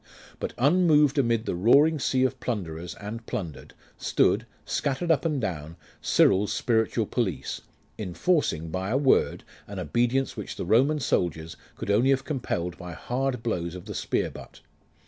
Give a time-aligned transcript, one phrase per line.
[0.39, 5.75] But unmoved amid the roaring sea of plunderers and plundered, stood, scattered up and down,
[6.01, 7.61] Cyril's spiritual police,
[7.99, 12.93] enforcing, by a word, an obedience which the Roman soldiers could only have compelled by
[12.93, 14.61] hard blows of the spear butt.